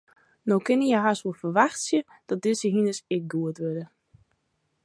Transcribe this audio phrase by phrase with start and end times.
[0.47, 1.99] No kinne je hast wol ferwachtsje
[2.29, 3.85] dat dizze hynders ek goed wurde.